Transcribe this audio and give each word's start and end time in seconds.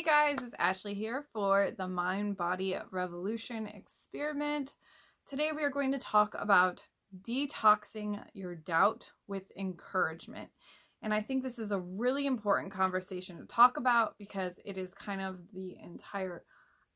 Hey 0.00 0.06
guys, 0.06 0.38
it's 0.40 0.54
Ashley 0.58 0.94
here 0.94 1.26
for 1.30 1.72
the 1.76 1.86
Mind 1.86 2.38
Body 2.38 2.74
Revolution 2.90 3.66
experiment. 3.66 4.72
Today 5.26 5.50
we 5.54 5.62
are 5.62 5.68
going 5.68 5.92
to 5.92 5.98
talk 5.98 6.34
about 6.38 6.86
detoxing 7.20 8.18
your 8.32 8.54
doubt 8.54 9.10
with 9.26 9.42
encouragement. 9.58 10.48
And 11.02 11.12
I 11.12 11.20
think 11.20 11.42
this 11.42 11.58
is 11.58 11.70
a 11.70 11.78
really 11.78 12.24
important 12.24 12.72
conversation 12.72 13.36
to 13.40 13.44
talk 13.44 13.76
about 13.76 14.14
because 14.16 14.58
it 14.64 14.78
is 14.78 14.94
kind 14.94 15.20
of 15.20 15.36
the 15.52 15.76
entire 15.84 16.44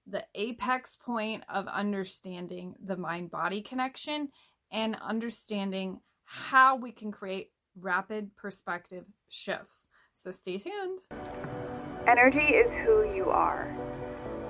the 0.07 0.25
apex 0.35 0.97
point 0.97 1.45
of 1.53 1.67
understanding 1.67 2.75
the 2.83 2.97
mind 2.97 3.31
body 3.31 3.61
connection 3.61 4.31
and 4.73 4.97
understanding 5.07 6.01
how 6.25 6.75
we 6.75 6.91
can 6.91 7.13
create 7.13 7.51
rapid 7.79 8.35
perspective 8.35 9.05
shifts. 9.29 9.89
So 10.15 10.31
stay 10.31 10.57
tuned. 10.57 11.01
Energy 12.07 12.41
is 12.41 12.71
who 12.71 13.11
you 13.15 13.31
are. 13.31 13.67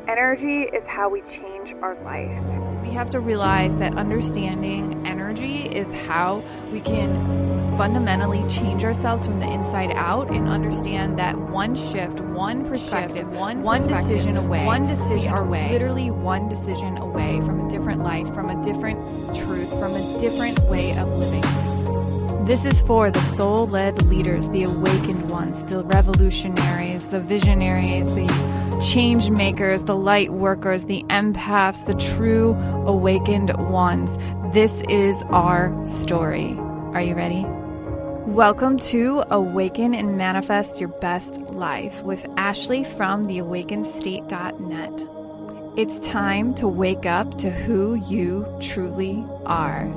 Energy 0.09 0.62
is 0.62 0.84
how 0.87 1.09
we 1.09 1.23
change 1.23 1.73
our 1.83 1.95
life. 2.02 2.37
We 2.83 2.91
have 2.91 3.10
to 3.10 3.20
realize 3.20 3.77
that 3.77 3.96
understanding 3.96 5.06
energy 5.06 5.62
is 5.62 5.93
how 5.93 6.43
we 6.73 6.80
can 6.80 7.79
fundamentally 7.79 8.43
change 8.48 8.82
ourselves 8.82 9.24
from 9.24 9.38
the 9.38 9.46
inside 9.46 9.93
out 9.93 10.32
and 10.32 10.48
understand 10.48 11.16
that 11.20 11.38
one 11.38 11.77
shift, 11.77 12.19
one 12.19 12.66
perspective, 12.66 13.19
shift, 13.19 13.30
one, 13.30 13.62
one 13.62 13.79
perspective, 13.79 14.09
decision 14.09 14.37
away, 14.37 14.65
one 14.65 14.88
decision 14.88 15.32
away, 15.32 15.71
literally 15.71 16.10
one 16.10 16.48
decision 16.48 16.98
away 16.98 17.41
from 17.43 17.65
a 17.65 17.71
different 17.71 18.02
life, 18.02 18.27
from 18.34 18.51
a 18.51 18.65
different 18.65 18.98
truth, 19.37 19.71
from 19.79 19.95
a 19.95 20.21
different 20.21 20.59
way 20.65 20.91
of 20.98 21.09
living. 21.09 21.73
This 22.45 22.65
is 22.66 22.83
for 22.83 23.11
the 23.11 23.23
soul 23.23 23.66
led 23.66 24.05
leaders, 24.05 24.51
the 24.51 24.65
awakened 24.65 25.30
ones, 25.30 25.65
the 25.65 25.83
revolutionaries, 25.83 27.09
the 27.09 27.19
visionaries, 27.19 28.15
the 28.15 28.29
change 28.87 29.30
makers, 29.30 29.85
the 29.85 29.97
light 29.97 30.30
workers, 30.30 30.85
the 30.85 31.05
empaths, 31.05 31.87
the 31.87 31.95
true 31.95 32.52
awakened 32.87 33.57
ones. 33.71 34.18
This 34.52 34.83
is 34.91 35.23
our 35.30 35.73
story. 35.87 36.55
Are 36.93 37.01
you 37.01 37.15
ready? 37.15 37.46
Welcome 38.30 38.77
to 38.90 39.24
Awaken 39.30 39.95
and 39.95 40.18
Manifest 40.18 40.80
Your 40.80 40.90
Best 41.01 41.40
Life 41.40 42.02
with 42.02 42.27
Ashley 42.37 42.85
from 42.85 43.24
theawakenedstate.net. 43.24 45.79
It's 45.79 45.99
time 46.07 46.55
to 46.57 46.68
wake 46.68 47.07
up 47.07 47.38
to 47.38 47.51
who 47.51 47.95
you 47.95 48.46
truly 48.61 49.24
are. 49.46 49.90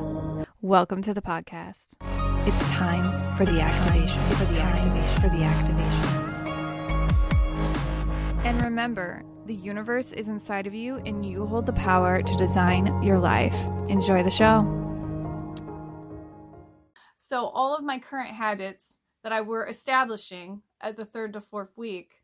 Welcome 0.62 1.02
to 1.02 1.14
the 1.14 1.22
podcast. 1.22 2.07
It's 2.48 2.64
time 2.72 3.36
for 3.36 3.44
the 3.44 3.56
it's 3.56 3.62
activation. 3.62 4.22
Time. 4.22 4.32
It's 4.32 4.48
the 4.48 4.62
activation. 4.62 5.20
For 5.20 5.28
the 5.28 5.44
activation. 5.44 6.10
And 8.46 8.64
remember, 8.64 9.22
the 9.48 9.54
universe 9.54 10.14
is 10.14 10.30
inside 10.30 10.66
of 10.66 10.74
you 10.74 10.96
and 11.06 11.26
you 11.26 11.46
hold 11.46 11.66
the 11.66 11.74
power 11.74 12.22
to 12.22 12.36
design 12.38 13.04
your 13.04 13.20
life. 13.20 13.54
Enjoy 13.90 14.24
the 14.24 14.32
show. 14.32 14.64
So, 17.18 17.48
all 17.48 17.76
of 17.76 17.84
my 17.84 18.00
current 18.00 18.30
habits 18.30 18.96
that 19.24 19.34
I 19.34 19.42
were 19.42 19.68
establishing 19.68 20.62
at 20.80 20.96
the 20.96 21.04
third 21.04 21.34
to 21.34 21.42
fourth 21.42 21.76
week 21.76 22.24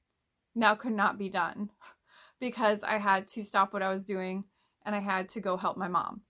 now 0.55 0.73
could 0.73 0.93
not 0.93 1.17
be 1.17 1.27
done 1.27 1.69
because 2.39 2.81
I 2.81 2.97
had 2.97 3.27
to 3.27 3.43
stop 3.43 3.73
what 3.73 3.83
I 3.83 3.91
was 3.91 4.05
doing 4.05 4.45
and 4.85 4.95
I 4.95 5.01
had 5.01 5.27
to 5.31 5.41
go 5.41 5.57
help 5.57 5.75
my 5.75 5.89
mom. 5.89 6.21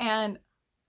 And 0.00 0.40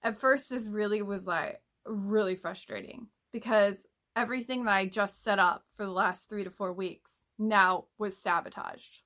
at 0.01 0.19
first, 0.19 0.49
this 0.49 0.67
really 0.67 1.03
was 1.03 1.27
like, 1.27 1.60
really 1.85 2.35
frustrating 2.35 3.07
because 3.31 3.87
everything 4.15 4.65
that 4.65 4.73
I 4.73 4.85
just 4.85 5.23
set 5.23 5.39
up 5.39 5.65
for 5.75 5.85
the 5.85 5.91
last 5.91 6.29
three 6.29 6.43
to 6.43 6.49
four 6.49 6.73
weeks 6.73 7.23
now 7.39 7.85
was 7.97 8.17
sabotaged 8.17 9.01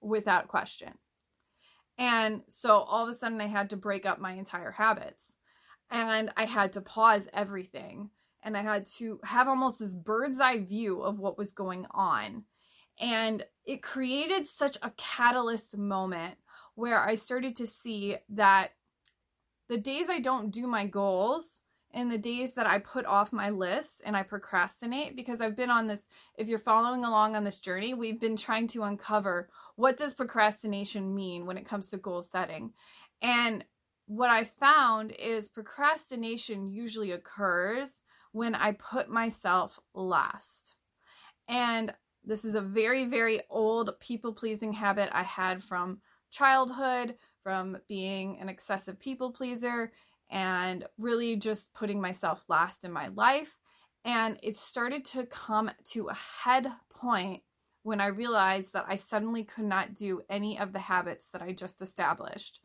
without 0.00 0.48
question. 0.48 0.94
And 1.96 2.42
so 2.48 2.70
all 2.70 3.02
of 3.02 3.08
a 3.08 3.14
sudden, 3.14 3.40
I 3.40 3.46
had 3.46 3.70
to 3.70 3.76
break 3.76 4.06
up 4.06 4.20
my 4.20 4.32
entire 4.32 4.72
habits 4.72 5.36
and 5.90 6.30
I 6.36 6.44
had 6.44 6.72
to 6.74 6.80
pause 6.80 7.28
everything 7.32 8.10
and 8.42 8.56
I 8.56 8.62
had 8.62 8.86
to 8.98 9.18
have 9.24 9.48
almost 9.48 9.80
this 9.80 9.94
bird's 9.94 10.40
eye 10.40 10.58
view 10.58 11.00
of 11.02 11.18
what 11.18 11.36
was 11.36 11.52
going 11.52 11.86
on. 11.90 12.44
And 13.00 13.44
it 13.64 13.82
created 13.82 14.46
such 14.46 14.76
a 14.80 14.92
catalyst 14.96 15.76
moment 15.76 16.36
where 16.74 17.00
I 17.00 17.16
started 17.16 17.56
to 17.56 17.66
see 17.66 18.16
that 18.28 18.70
the 19.68 19.78
days 19.78 20.06
I 20.08 20.18
don't 20.18 20.50
do 20.50 20.66
my 20.66 20.86
goals 20.86 21.60
and 21.92 22.10
the 22.10 22.18
days 22.18 22.54
that 22.54 22.66
I 22.66 22.78
put 22.78 23.06
off 23.06 23.32
my 23.32 23.50
list 23.50 24.02
and 24.04 24.16
I 24.16 24.22
procrastinate 24.22 25.16
because 25.16 25.40
I've 25.40 25.56
been 25.56 25.70
on 25.70 25.86
this 25.86 26.02
if 26.36 26.48
you're 26.48 26.58
following 26.58 27.04
along 27.04 27.34
on 27.34 27.44
this 27.44 27.58
journey, 27.58 27.94
we've 27.94 28.20
been 28.20 28.36
trying 28.36 28.68
to 28.68 28.82
uncover 28.82 29.48
what 29.76 29.96
does 29.96 30.14
procrastination 30.14 31.14
mean 31.14 31.46
when 31.46 31.56
it 31.56 31.66
comes 31.66 31.88
to 31.88 31.96
goal 31.96 32.22
setting. 32.22 32.72
And 33.22 33.64
what 34.06 34.30
I 34.30 34.44
found 34.44 35.12
is 35.12 35.48
procrastination 35.48 36.70
usually 36.70 37.12
occurs 37.12 38.02
when 38.32 38.54
I 38.54 38.72
put 38.72 39.08
myself 39.08 39.78
last. 39.94 40.74
And 41.48 41.92
this 42.24 42.44
is 42.44 42.54
a 42.54 42.60
very, 42.60 43.06
very 43.06 43.42
old 43.48 43.90
people 44.00 44.32
pleasing 44.32 44.72
habit 44.72 45.08
I 45.12 45.22
had 45.22 45.62
from 45.62 46.00
childhood, 46.30 47.14
from 47.42 47.78
being 47.88 48.38
an 48.40 48.48
excessive 48.48 48.98
people 48.98 49.32
pleaser 49.32 49.92
and 50.30 50.84
really 50.98 51.36
just 51.36 51.72
putting 51.74 52.00
myself 52.00 52.42
last 52.48 52.84
in 52.84 52.92
my 52.92 53.08
life. 53.08 53.56
And 54.04 54.38
it 54.42 54.56
started 54.56 55.04
to 55.06 55.26
come 55.26 55.70
to 55.92 56.08
a 56.08 56.14
head 56.44 56.66
point 56.90 57.42
when 57.82 58.00
I 58.00 58.06
realized 58.06 58.72
that 58.72 58.86
I 58.88 58.96
suddenly 58.96 59.44
could 59.44 59.64
not 59.64 59.94
do 59.94 60.22
any 60.28 60.58
of 60.58 60.72
the 60.72 60.78
habits 60.78 61.28
that 61.32 61.42
I 61.42 61.52
just 61.52 61.80
established. 61.80 62.60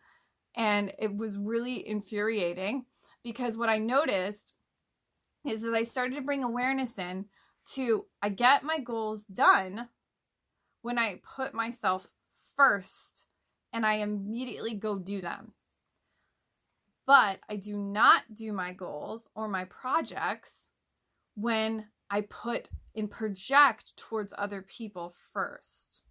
And 0.56 0.92
it 1.00 1.16
was 1.16 1.38
really 1.38 1.88
infuriating 1.88 2.86
because 3.24 3.58
what 3.58 3.70
I 3.70 3.78
noticed 3.78 4.54
is 5.46 5.62
that 5.62 5.74
I 5.74 5.84
started 5.84 6.16
to 6.16 6.22
bring 6.22 6.44
awareness 6.44 6.98
in 6.98 7.26
to 7.74 8.06
I 8.22 8.30
get 8.30 8.64
my 8.64 8.80
goals 8.80 9.26
done 9.26 9.88
when 10.82 11.00
I 11.00 11.22
put 11.36 11.54
myself 11.54 12.08
first 12.56 13.26
and 13.74 13.86
I 13.86 13.96
immediately 13.96 14.76
go 14.76 15.00
do 15.00 15.20
them. 15.20 15.54
But 17.06 17.40
I 17.50 17.58
do 17.58 17.78
not 17.78 18.22
do 18.34 18.54
my 18.54 18.72
goals 18.72 19.30
or 19.36 19.48
my 19.48 19.66
projects 19.66 20.70
when 21.36 21.88
I 22.10 22.22
put 22.22 22.70
and 22.96 23.10
project 23.10 23.98
towards 23.98 24.34
other 24.38 24.62
people 24.62 25.14
first. 25.34 26.02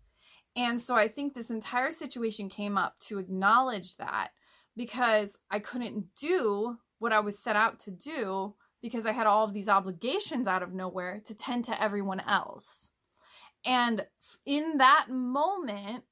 And 0.54 0.80
so 0.80 0.96
I 0.96 1.08
think 1.08 1.32
this 1.32 1.48
entire 1.48 1.92
situation 1.92 2.50
came 2.50 2.76
up 2.76 2.98
to 3.06 3.18
acknowledge 3.18 3.96
that 3.96 4.32
because 4.76 5.38
I 5.50 5.60
couldn't 5.60 6.06
do 6.18 6.76
what 6.98 7.12
I 7.12 7.20
was 7.20 7.38
set 7.38 7.56
out 7.56 7.80
to 7.80 7.90
do 7.90 8.54
because 8.82 9.06
I 9.06 9.12
had 9.12 9.26
all 9.26 9.44
of 9.44 9.54
these 9.54 9.68
obligations 9.68 10.46
out 10.46 10.62
of 10.62 10.74
nowhere 10.74 11.22
to 11.26 11.34
tend 11.34 11.64
to 11.66 11.82
everyone 11.82 12.20
else. 12.20 12.88
And 13.64 14.06
in 14.44 14.78
that 14.78 15.06
moment, 15.08 16.04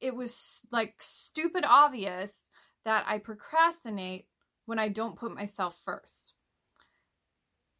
it 0.00 0.14
was 0.14 0.60
like 0.72 0.94
stupid 0.98 1.64
obvious 1.66 2.46
that 2.84 3.04
I 3.06 3.18
procrastinate 3.18 4.26
when 4.66 4.78
I 4.78 4.88
don't 4.88 5.18
put 5.18 5.34
myself 5.34 5.76
first. 5.84 6.34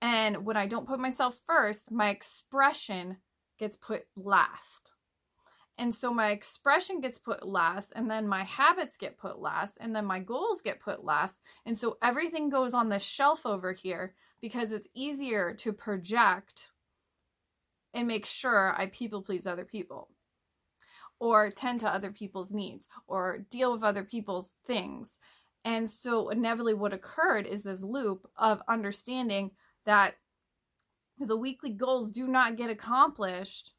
And 0.02 0.44
when 0.44 0.56
I 0.56 0.66
don't 0.66 0.86
put 0.86 0.98
myself 0.98 1.36
first, 1.46 1.90
my 1.90 2.08
expression 2.08 3.18
gets 3.58 3.76
put 3.76 4.04
last. 4.16 4.92
And 5.76 5.94
so 5.94 6.12
my 6.12 6.30
expression 6.30 7.00
gets 7.00 7.16
put 7.16 7.46
last, 7.46 7.92
and 7.96 8.10
then 8.10 8.28
my 8.28 8.44
habits 8.44 8.98
get 8.98 9.16
put 9.16 9.38
last, 9.38 9.78
and 9.80 9.96
then 9.96 10.04
my 10.04 10.20
goals 10.20 10.60
get 10.60 10.80
put 10.80 11.04
last. 11.04 11.40
And 11.64 11.78
so 11.78 11.96
everything 12.02 12.50
goes 12.50 12.74
on 12.74 12.90
the 12.90 12.98
shelf 12.98 13.46
over 13.46 13.72
here 13.72 14.14
because 14.42 14.72
it's 14.72 14.88
easier 14.94 15.54
to 15.54 15.72
project 15.72 16.68
and 17.94 18.06
make 18.06 18.26
sure 18.26 18.74
I 18.76 18.86
people 18.86 19.22
please 19.22 19.46
other 19.46 19.64
people 19.64 20.08
or 21.20 21.50
tend 21.50 21.78
to 21.80 21.94
other 21.94 22.10
people's 22.10 22.50
needs 22.50 22.88
or 23.06 23.46
deal 23.50 23.72
with 23.72 23.84
other 23.84 24.02
people's 24.02 24.54
things. 24.66 25.18
And 25.64 25.88
so, 25.88 26.30
inevitably, 26.30 26.74
what 26.74 26.94
occurred 26.94 27.46
is 27.46 27.62
this 27.62 27.82
loop 27.82 28.28
of 28.36 28.62
understanding 28.66 29.52
that 29.84 30.14
the 31.18 31.36
weekly 31.36 31.70
goals 31.70 32.10
do 32.10 32.26
not 32.26 32.56
get 32.56 32.70
accomplished 32.70 33.72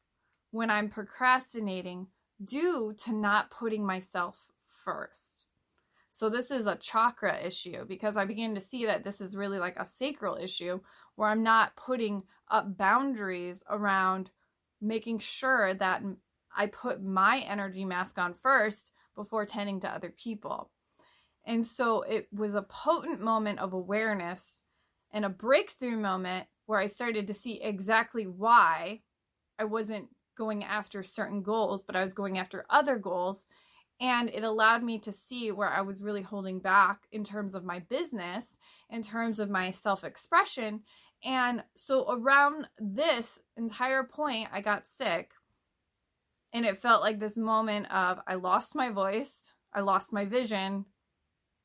when 0.52 0.70
I'm 0.70 0.88
procrastinating 0.88 2.06
due 2.42 2.94
to 2.98 3.12
not 3.12 3.50
putting 3.50 3.84
myself 3.84 4.36
first. 4.84 5.46
So, 6.08 6.28
this 6.28 6.52
is 6.52 6.68
a 6.68 6.76
chakra 6.76 7.42
issue 7.42 7.84
because 7.84 8.16
I 8.16 8.24
began 8.26 8.54
to 8.54 8.60
see 8.60 8.86
that 8.86 9.02
this 9.02 9.20
is 9.20 9.36
really 9.36 9.58
like 9.58 9.76
a 9.76 9.84
sacral 9.84 10.36
issue 10.36 10.78
where 11.16 11.28
I'm 11.28 11.42
not 11.42 11.74
putting 11.74 12.22
up 12.48 12.76
boundaries 12.76 13.64
around 13.68 14.30
making 14.80 15.18
sure 15.18 15.74
that 15.74 16.02
I 16.56 16.66
put 16.66 17.02
my 17.02 17.38
energy 17.38 17.84
mask 17.84 18.18
on 18.18 18.34
first 18.34 18.92
before 19.14 19.46
tending 19.46 19.80
to 19.80 19.88
other 19.88 20.10
people. 20.10 20.70
And 21.44 21.66
so 21.66 22.02
it 22.02 22.28
was 22.32 22.54
a 22.54 22.62
potent 22.62 23.20
moment 23.20 23.58
of 23.58 23.72
awareness 23.72 24.62
and 25.12 25.24
a 25.24 25.30
breakthrough 25.30 25.96
moment 25.96 26.46
where 26.66 26.78
I 26.78 26.86
started 26.86 27.26
to 27.26 27.34
see 27.34 27.60
exactly 27.62 28.26
why 28.26 29.00
I 29.58 29.64
wasn't 29.64 30.08
going 30.36 30.64
after 30.64 31.02
certain 31.02 31.42
goals, 31.42 31.82
but 31.82 31.96
I 31.96 32.02
was 32.02 32.14
going 32.14 32.38
after 32.38 32.64
other 32.70 32.96
goals. 32.96 33.44
And 34.00 34.30
it 34.30 34.42
allowed 34.42 34.82
me 34.82 34.98
to 35.00 35.12
see 35.12 35.52
where 35.52 35.68
I 35.68 35.82
was 35.82 36.02
really 36.02 36.22
holding 36.22 36.58
back 36.58 37.02
in 37.12 37.24
terms 37.24 37.54
of 37.54 37.64
my 37.64 37.78
business, 37.78 38.56
in 38.90 39.02
terms 39.02 39.38
of 39.38 39.50
my 39.50 39.70
self 39.70 40.02
expression. 40.02 40.82
And 41.24 41.62
so 41.76 42.10
around 42.10 42.66
this 42.78 43.38
entire 43.56 44.02
point, 44.02 44.48
I 44.52 44.60
got 44.60 44.88
sick. 44.88 45.30
And 46.52 46.66
it 46.66 46.82
felt 46.82 47.02
like 47.02 47.18
this 47.18 47.38
moment 47.38 47.90
of 47.90 48.20
I 48.26 48.34
lost 48.34 48.74
my 48.74 48.90
voice, 48.90 49.52
I 49.72 49.80
lost 49.80 50.12
my 50.12 50.24
vision, 50.24 50.84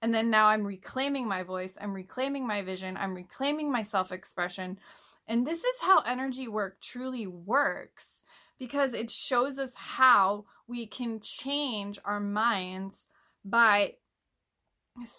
and 0.02 0.14
then 0.14 0.30
now 0.30 0.48
I'm 0.48 0.66
reclaiming 0.66 1.28
my 1.28 1.44
voice, 1.44 1.78
I'm 1.80 1.94
reclaiming 1.94 2.48
my 2.48 2.62
vision, 2.62 2.96
I'm 2.98 3.14
reclaiming 3.14 3.72
my 3.72 3.82
self 3.82 4.12
expression. 4.12 4.80
And 5.28 5.46
this 5.46 5.64
is 5.64 5.82
how 5.82 6.00
energy 6.02 6.48
work 6.48 6.80
truly 6.80 7.28
works 7.28 8.24
because 8.60 8.94
it 8.94 9.12
shows 9.12 9.60
us 9.60 9.74
how 9.76 10.46
we 10.68 10.88
can 10.88 11.20
change 11.20 12.00
our 12.06 12.20
minds 12.20 13.06
by 13.44 13.96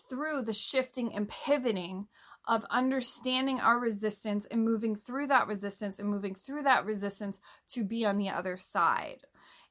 through 0.09 0.43
the 0.43 0.53
shifting 0.53 1.15
and 1.15 1.29
pivoting 1.29 2.09
of 2.47 2.65
understanding 2.71 3.61
our 3.61 3.79
resistance 3.79 4.47
and 4.51 4.65
moving 4.65 4.97
through 4.97 5.27
that 5.27 5.47
resistance 5.47 5.99
and 5.99 6.09
moving 6.09 6.35
through 6.35 6.63
that 6.63 6.85
resistance 6.85 7.39
to 7.69 7.85
be 7.85 8.07
on 8.07 8.17
the 8.17 8.31
other 8.31 8.57
side. 8.57 9.21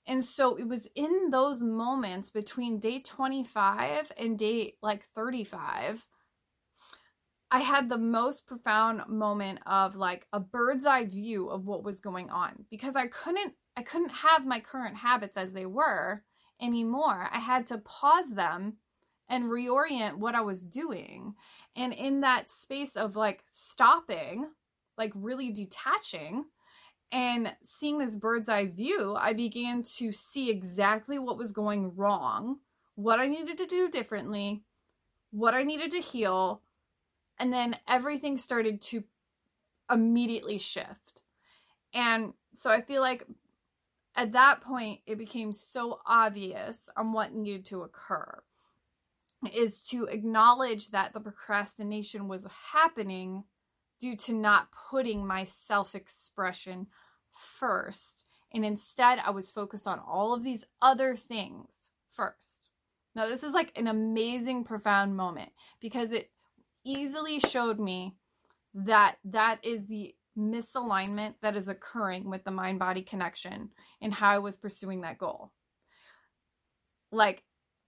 And 0.08 0.24
so 0.24 0.56
it 0.56 0.68
was 0.68 0.88
in 0.96 1.30
those 1.32 1.62
moments 1.62 2.30
between 2.30 2.80
day 2.80 3.00
25 3.00 4.14
and 4.18 4.40
day 4.40 4.76
like 4.82 5.06
35 5.14 6.08
I 7.50 7.60
had 7.60 7.88
the 7.88 7.98
most 7.98 8.46
profound 8.46 9.08
moment 9.08 9.60
of 9.66 9.96
like 9.96 10.28
a 10.34 10.40
bird's 10.40 10.86
eye 10.86 11.06
view 11.06 11.48
of 11.48 11.66
what 11.66 11.84
was 11.84 12.02
going 12.02 12.30
on 12.30 12.66
because 12.70 12.96
I 12.96 13.08
couldn't 13.08 13.54
I 13.78 13.84
couldn't 13.84 14.10
have 14.10 14.46
my 14.46 14.60
current 14.60 14.98
habits 14.98 15.38
as 15.38 15.54
they 15.54 15.66
were 15.66 16.24
anymore. 16.62 17.30
I 17.32 17.40
had 17.40 17.68
to 17.68 17.78
pause 17.78 18.32
them 18.32 18.78
and 19.30 19.46
reorient 19.46 20.16
what 20.16 20.36
I 20.36 20.42
was 20.42 20.64
doing. 20.64 21.36
And 21.76 21.94
in 21.94 22.22
that 22.22 22.50
space 22.50 22.96
of 22.96 23.16
like 23.16 23.44
stopping, 23.52 24.48
like 24.98 25.12
really 25.14 25.52
detaching 25.52 26.46
and 27.12 27.54
seeing 27.64 27.98
this 27.98 28.16
bird's 28.16 28.50
eye 28.50 28.66
view, 28.66 29.16
I 29.18 29.34
began 29.34 29.84
to 29.98 30.12
see 30.12 30.50
exactly 30.50 31.18
what 31.18 31.38
was 31.38 31.52
going 31.52 31.96
wrong, 31.96 32.58
what 32.96 33.20
I 33.20 33.28
needed 33.28 33.58
to 33.58 33.66
do 33.66 33.90
differently, 33.90 34.64
what 35.32 35.54
I 35.54 35.64
needed 35.64 35.92
to 35.92 36.02
heal, 36.02 36.62
and 37.40 37.54
then 37.54 37.78
everything 37.88 38.38
started 38.38 38.82
to 38.84 39.04
immediately 39.90 40.58
shift. 40.58 41.22
And 41.94 42.34
so 42.54 42.70
I 42.70 42.82
feel 42.82 43.02
like 43.02 43.26
at 44.16 44.34
that 44.34 44.62
point 44.62 45.02
it 45.06 45.18
became 45.18 45.54
so 45.54 46.00
obvious 46.06 46.90
on 46.98 47.14
what 47.14 47.34
needed 47.34 47.66
to 47.68 47.84
occur 47.84 48.42
is 49.54 49.82
to 49.84 50.06
acknowledge 50.06 50.90
that 50.90 51.14
the 51.14 51.20
procrastination 51.20 52.28
was 52.28 52.46
happening 52.74 53.44
due 54.00 54.16
to 54.16 54.34
not 54.34 54.70
putting 54.90 55.26
my 55.26 55.44
self 55.44 55.96
expression 55.96 56.88
first. 57.34 58.26
And 58.54 58.66
instead, 58.66 59.20
I 59.20 59.32
was 59.32 59.52
focused 59.52 59.88
on 59.88 60.00
all 60.00 60.34
of 60.34 60.44
these 60.44 60.66
other 60.82 61.16
things 61.16 61.90
first. 62.14 62.70
Now, 63.16 63.28
this 63.28 63.44
is 63.44 63.54
like 63.54 63.72
an 63.76 63.88
amazing, 63.88 64.64
profound 64.64 65.18
moment 65.18 65.50
because 65.82 66.12
it 66.12 66.32
easily 66.84 67.40
showed 67.40 67.80
me 67.80 68.16
that 68.74 69.18
that 69.26 69.60
is 69.64 69.88
the 69.88 70.16
misalignment 70.38 71.34
that 71.42 71.56
is 71.56 71.68
occurring 71.68 72.30
with 72.30 72.44
the 72.44 72.52
mind 72.52 72.78
body 72.80 73.02
connection 73.02 73.72
and 74.02 74.14
how 74.14 74.30
I 74.30 74.38
was 74.38 74.56
pursuing 74.56 75.02
that 75.02 75.18
goal. 75.18 75.52
Like 77.12 77.44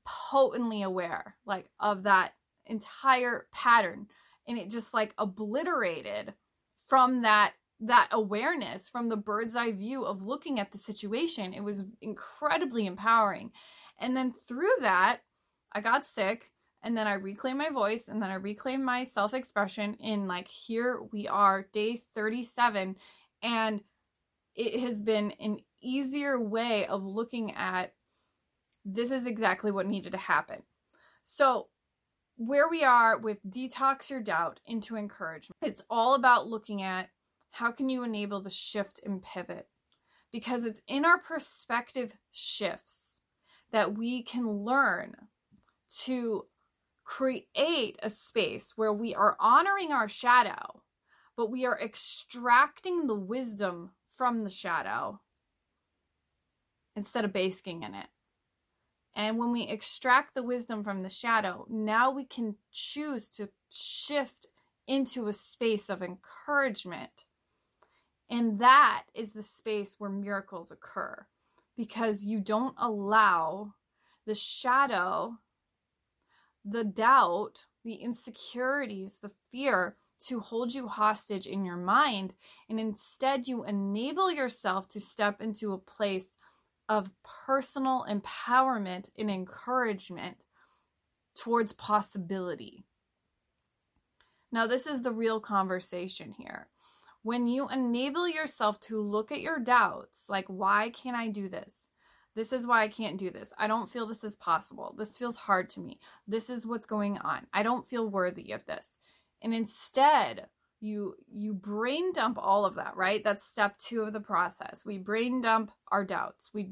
potently 0.06 0.82
aware 0.82 1.36
like 1.46 1.70
of 1.80 2.04
that 2.04 2.34
entire 2.66 3.46
pattern 3.54 4.08
and 4.50 4.58
it 4.58 4.70
just 4.70 4.94
like 4.94 5.14
obliterated 5.18 6.34
from 6.86 7.22
that 7.22 7.54
that 7.80 8.10
awareness 8.12 8.90
from 8.90 9.08
the 9.08 9.16
bird's 9.16 9.56
eye 9.56 9.72
view 9.72 10.04
of 10.04 10.26
looking 10.26 10.60
at 10.60 10.74
the 10.74 10.78
situation 10.78 11.54
it 11.54 11.64
was 11.64 11.86
incredibly 12.02 12.86
empowering 12.86 13.52
and 14.00 14.18
then 14.18 14.34
through 14.34 14.74
that 14.82 15.22
i 15.72 15.80
got 15.80 16.06
sick 16.06 16.52
and 16.82 16.96
then 16.96 17.08
I 17.08 17.14
reclaim 17.14 17.58
my 17.58 17.70
voice 17.70 18.08
and 18.08 18.22
then 18.22 18.30
I 18.30 18.36
reclaim 18.36 18.84
my 18.84 19.04
self 19.04 19.34
expression 19.34 19.96
in 19.96 20.28
like 20.28 20.48
here 20.48 21.02
we 21.12 21.28
are 21.28 21.68
day 21.74 22.02
37 22.16 22.96
and 23.44 23.82
it 24.56 24.80
has 24.82 25.02
been 25.02 25.32
an 25.40 25.60
easier 25.82 26.40
way 26.40 26.86
of 26.88 27.04
looking 27.04 27.54
at 27.56 27.94
this 28.86 29.12
is 29.12 29.28
exactly 29.28 29.72
what 29.72 29.88
needed 29.88 30.14
to 30.14 30.18
happen. 30.18 30.64
So 31.24 31.68
where 32.40 32.70
we 32.70 32.86
are 32.86 33.18
with 33.18 33.38
detox 33.46 34.10
your 34.10 34.22
doubt 34.22 34.62
into 34.66 34.96
encouragement. 34.96 35.58
It's 35.62 35.84
all 35.90 36.14
about 36.14 36.48
looking 36.48 36.82
at 36.82 37.10
how 37.52 37.72
can 37.74 37.90
you 37.90 38.02
enable 38.02 38.42
the 38.42 38.50
shift 38.50 39.02
and 39.06 39.22
pivot 39.22 39.68
because 40.32 40.64
it's 40.64 40.82
in 40.88 41.04
our 41.04 41.18
perspective 41.18 42.14
shifts 42.32 43.20
that 43.74 43.98
we 43.98 44.24
can 44.24 44.64
learn 44.64 45.16
to 46.06 46.46
create 47.04 48.00
a 48.02 48.10
space 48.10 48.72
where 48.78 48.94
we 48.94 49.14
are 49.14 49.36
honoring 49.38 49.92
our 49.92 50.08
shadow, 50.08 50.82
but 51.36 51.52
we 51.52 51.66
are 51.66 51.80
extracting 51.82 53.08
the 53.08 53.16
wisdom 53.16 53.92
from 54.16 54.46
the 54.46 54.50
shadow 54.50 55.20
instead 56.96 57.26
of 57.26 57.34
basking 57.34 57.84
in 57.84 57.96
it. 57.96 58.08
And 59.20 59.38
when 59.38 59.52
we 59.52 59.64
extract 59.64 60.34
the 60.34 60.44
wisdom 60.44 60.82
from 60.82 61.04
the 61.04 61.10
shadow, 61.10 61.66
now 61.70 62.10
we 62.10 62.24
can 62.24 62.56
choose 62.72 63.28
to 63.32 63.50
shift 63.70 64.48
into 64.88 65.28
a 65.28 65.34
space 65.34 65.90
of 65.90 66.02
encouragement. 66.02 67.26
And 68.30 68.60
that 68.60 69.04
is 69.14 69.34
the 69.34 69.44
space 69.44 69.96
where 69.98 70.10
miracles 70.10 70.72
occur 70.72 71.28
because 71.76 72.24
you 72.24 72.40
don't 72.40 72.76
allow 72.78 73.74
the 74.26 74.36
shadow 74.36 75.40
the 76.64 76.86
doubt, 76.86 77.66
the 77.84 77.96
insecurities, 77.96 79.18
the 79.22 79.32
fear 79.52 79.98
to 80.28 80.40
hold 80.40 80.74
you 80.74 80.88
hostage 80.88 81.46
in 81.46 81.66
your 81.66 81.78
mind. 81.78 82.36
And 82.70 82.80
instead, 82.80 83.50
you 83.50 83.66
enable 83.66 84.32
yourself 84.32 84.88
to 84.90 85.00
step 85.02 85.42
into 85.42 85.74
a 85.74 85.78
place 85.78 86.36
of 86.90 87.12
personal 87.46 88.06
empowerment 88.10 89.10
and 89.18 89.30
encouragement 89.30 90.38
towards 91.38 91.72
possibility. 91.72 92.84
Now, 94.52 94.66
this 94.68 94.88
is 94.88 95.04
the 95.04 95.12
real 95.12 95.40
conversation 95.40 96.34
here. 96.38 96.68
When 97.22 97.48
you 97.48 97.70
enable 97.70 98.28
yourself 98.28 98.80
to 98.82 99.00
look 99.00 99.32
at 99.32 99.42
your 99.42 99.60
doubts, 99.60 100.28
like, 100.28 100.46
why 100.48 100.90
can't 100.90 101.16
I 101.16 101.28
do 101.28 101.48
this? 101.48 101.90
This 102.36 102.52
is 102.52 102.66
why 102.66 102.84
I 102.84 102.88
can't 102.88 103.18
do 103.18 103.30
this. 103.30 103.54
I 103.58 103.68
don't 103.68 103.90
feel 103.90 104.08
this 104.08 104.24
is 104.24 104.36
possible. 104.36 104.96
This 104.98 105.18
feels 105.18 105.36
hard 105.36 105.70
to 105.72 105.80
me. 105.80 106.00
This 106.28 106.50
is 106.50 106.66
what's 106.66 106.86
going 106.86 107.18
on. 107.20 107.48
I 107.54 107.64
don't 107.64 107.88
feel 107.88 108.08
worthy 108.08 108.52
of 108.52 108.66
this. 108.66 108.98
And 109.42 109.54
instead, 109.54 110.48
you 110.82 111.16
you 111.32 111.54
brain 111.54 112.14
dump 112.14 112.38
all 112.40 112.66
of 112.66 112.76
that, 112.76 112.96
right? 112.96 113.24
That's 113.24 113.44
step 113.44 113.78
2 113.80 114.04
of 114.04 114.14
the 114.14 114.20
process. 114.20 114.84
We 114.86 114.98
brain 114.98 115.42
dump 115.42 115.72
our 115.92 116.06
doubts. 116.06 116.52
We 116.54 116.72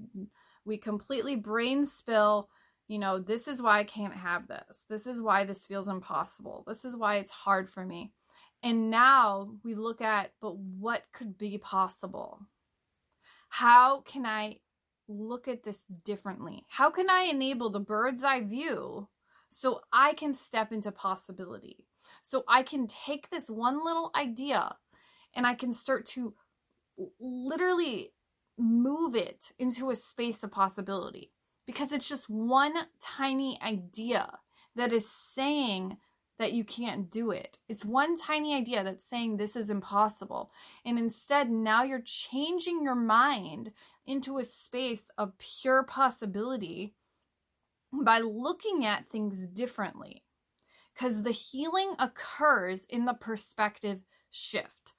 we 0.66 0.78
completely 0.78 1.36
brain 1.36 1.86
spill, 1.86 2.50
you 2.88 3.00
know, 3.00 3.20
this 3.20 3.48
is 3.48 3.62
why 3.62 3.80
I 3.80 3.84
can't 3.84 4.14
have 4.14 4.48
this. 4.48 4.84
This 4.90 5.08
is 5.08 5.22
why 5.22 5.44
this 5.44 5.66
feels 5.66 5.88
impossible. 5.88 6.64
This 6.68 6.86
is 6.86 6.96
why 6.96 7.16
it's 7.16 7.32
hard 7.32 7.70
for 7.70 7.86
me. 7.86 8.12
And 8.64 8.90
now 8.90 9.52
we 9.64 9.76
look 9.76 10.02
at, 10.02 10.32
but 10.42 10.58
what 10.58 11.04
could 11.14 11.38
be 11.38 11.58
possible? 11.58 12.40
How 13.50 14.02
can 14.02 14.26
I 14.26 14.60
look 15.08 15.48
at 15.48 15.64
this 15.64 15.84
differently? 16.04 16.66
How 16.70 16.90
can 16.90 17.10
I 17.10 17.24
enable 17.24 17.70
the 17.70 17.80
bird's 17.80 18.24
eye 18.24 18.42
view 18.42 19.10
so 19.50 19.82
I 19.94 20.14
can 20.14 20.34
step 20.34 20.72
into 20.72 20.92
possibility? 20.92 21.88
So 22.22 22.44
I 22.48 22.64
can 22.64 22.88
take 22.88 23.30
this 23.30 23.50
one 23.50 23.84
little 23.84 24.12
idea 24.16 24.76
and 25.34 25.46
I 25.46 25.54
can 25.54 25.74
start 25.74 26.06
to 26.08 26.34
literally 27.20 28.14
move 28.58 29.16
it 29.16 29.52
into 29.60 29.90
a 29.90 29.96
space 29.96 30.44
of 30.44 30.52
possibility 30.52 31.32
because 31.66 31.92
it's 31.92 32.10
just 32.10 32.30
one 32.30 32.74
tiny 33.02 33.60
idea 33.62 34.40
that 34.76 34.92
is 34.94 35.10
saying 35.10 35.98
that 36.40 36.54
you 36.54 36.64
can't 36.64 37.10
do 37.10 37.32
it. 37.32 37.58
It's 37.68 37.84
one 37.84 38.16
tiny 38.16 38.56
idea 38.56 38.84
that's 38.84 39.04
saying 39.04 39.38
this 39.38 39.56
is 39.56 39.70
impossible. 39.70 40.52
And 40.86 41.00
instead, 41.00 41.50
now 41.50 41.84
you're 41.84 42.02
changing 42.02 42.84
your 42.84 42.96
mind 42.96 43.72
into 44.06 44.38
a 44.38 44.44
space 44.44 45.10
of 45.18 45.38
pure 45.40 45.84
possibility 45.84 46.94
by 47.92 48.20
looking 48.20 48.86
at 48.86 49.10
things 49.10 49.48
differently. 49.48 50.24
Because 50.98 51.22
the 51.22 51.32
healing 51.32 51.94
occurs 52.00 52.86
in 52.86 53.06
the 53.06 53.14
perspective 53.14 54.00
shift. 54.32 54.94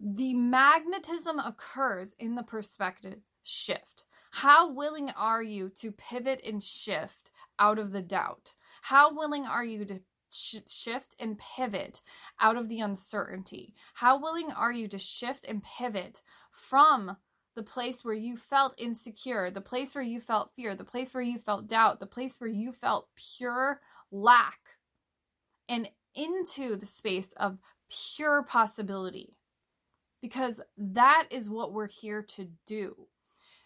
The 0.00 0.34
magnetism 0.34 1.38
occurs 1.38 2.14
in 2.18 2.36
the 2.36 2.42
perspective 2.42 3.20
shift? 3.42 4.04
How 4.30 4.70
willing 4.70 5.10
are 5.10 5.42
you 5.42 5.68
to 5.80 5.92
pivot 5.92 6.40
and 6.44 6.62
shift 6.62 7.30
out 7.58 7.78
of 7.78 7.92
the 7.92 8.02
doubt? 8.02 8.54
How 8.82 9.14
willing 9.14 9.46
are 9.46 9.64
you 9.64 9.84
to 9.86 10.00
sh- 10.30 10.56
shift 10.68 11.14
and 11.18 11.38
pivot 11.38 12.02
out 12.40 12.56
of 12.56 12.68
the 12.68 12.80
uncertainty? 12.80 13.74
How 13.94 14.20
willing 14.20 14.52
are 14.52 14.72
you 14.72 14.88
to 14.88 14.98
shift 14.98 15.44
and 15.46 15.62
pivot 15.62 16.22
from 16.50 17.16
the 17.54 17.62
place 17.62 18.04
where 18.04 18.14
you 18.14 18.36
felt 18.36 18.74
insecure, 18.78 19.50
the 19.50 19.60
place 19.60 19.94
where 19.94 20.04
you 20.04 20.20
felt 20.20 20.52
fear, 20.54 20.74
the 20.74 20.84
place 20.84 21.14
where 21.14 21.22
you 21.22 21.38
felt 21.38 21.66
doubt, 21.66 22.00
the 22.00 22.06
place 22.06 22.36
where 22.38 22.50
you 22.50 22.72
felt 22.72 23.08
pure 23.16 23.80
lack, 24.10 24.75
and 25.68 25.88
into 26.14 26.76
the 26.76 26.86
space 26.86 27.32
of 27.36 27.58
pure 27.90 28.42
possibility? 28.42 29.36
Because 30.22 30.60
that 30.76 31.26
is 31.30 31.48
what 31.50 31.72
we're 31.72 31.88
here 31.88 32.22
to 32.22 32.48
do. 32.66 33.08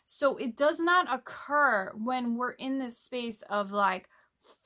So 0.04 0.36
it 0.36 0.56
does 0.56 0.80
not 0.80 1.12
occur 1.12 1.92
when 1.94 2.36
we're 2.36 2.52
in 2.52 2.78
this 2.78 2.98
space 2.98 3.42
of 3.48 3.70
like, 3.70 4.08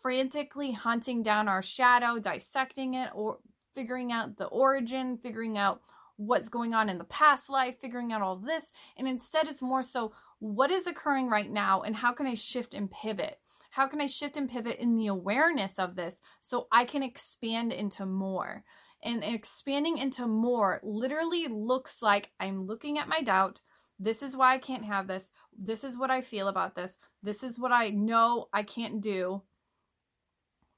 frantically 0.01 0.73
hunting 0.73 1.23
down 1.23 1.49
our 1.49 1.63
shadow, 1.63 2.19
dissecting 2.19 2.95
it, 2.95 3.11
or 3.15 3.39
figuring 3.75 4.13
out 4.13 4.37
the 4.37 4.45
origin, 4.47 5.17
figuring 5.17 5.57
out 5.57 5.81
what's 6.17 6.49
going 6.49 6.75
on 6.75 6.89
in 6.89 6.99
the 6.99 7.05
past 7.05 7.49
life, 7.49 7.81
figuring 7.81 8.13
out 8.13 8.23
all 8.23 8.37
this. 8.37 8.71
And 8.97 9.09
instead, 9.09 9.49
it's 9.49 9.63
more 9.63 9.83
so 9.83 10.13
what 10.39 10.71
is 10.71 10.87
occurring 10.87 11.29
right 11.29 11.51
now 11.51 11.83
and 11.83 11.97
how 11.97 12.13
can 12.13 12.27
I 12.27 12.35
shift 12.35 12.75
and 12.75 12.91
pivot? 12.91 13.39
How 13.75 13.89
can 13.89 14.01
I 14.01 14.07
shift 14.07 14.37
and 14.37 14.49
pivot 14.49 14.79
in 14.79 14.95
the 14.95 15.09
awareness 15.09 15.81
of 15.81 15.97
this 15.97 16.21
so 16.43 16.69
I 16.71 16.85
can 16.85 17.03
expand 17.03 17.73
into 17.73 18.07
more? 18.07 18.63
And 19.03 19.25
expanding 19.25 19.99
into 19.99 20.29
more 20.29 20.81
literally 20.85 21.49
looks 21.49 22.01
like 22.01 22.31
I'm 22.39 22.69
looking 22.69 22.99
at 22.99 23.09
my 23.09 23.21
doubt. 23.21 23.61
This 23.99 24.23
is 24.23 24.37
why 24.37 24.55
I 24.55 24.59
can't 24.59 24.85
have 24.85 25.09
this. 25.09 25.33
This 25.59 25.83
is 25.83 25.99
what 25.99 26.09
I 26.09 26.23
feel 26.23 26.47
about 26.47 26.77
this. 26.77 26.99
This 27.21 27.43
is 27.43 27.59
what 27.59 27.73
I 27.73 27.89
know 27.91 28.47
I 28.53 28.63
can't 28.63 29.01
do. 29.01 29.43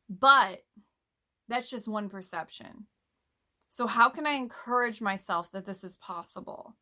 But 0.08 0.64
that's 1.50 1.68
just 1.68 1.86
one 1.86 2.08
perception. 2.08 2.86
So, 3.68 3.86
how 3.86 4.08
can 4.08 4.26
I 4.26 4.36
encourage 4.36 5.02
myself 5.02 5.52
that 5.52 5.66
this 5.66 5.84
is 5.84 5.96
possible? 5.96 6.76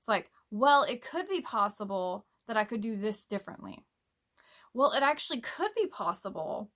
It's 0.00 0.08
like, 0.08 0.30
well, 0.50 0.84
it 0.84 1.04
could 1.04 1.28
be 1.28 1.42
possible 1.42 2.24
that 2.48 2.56
I 2.56 2.64
could 2.64 2.80
do 2.80 2.96
this 2.96 3.26
differently. 3.26 3.84
Well, 4.74 4.92
it 4.92 5.02
actually 5.02 5.40
could 5.40 5.70
be 5.76 5.86
possible 5.86 6.70